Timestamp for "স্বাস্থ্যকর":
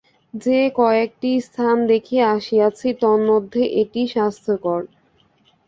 4.07-4.79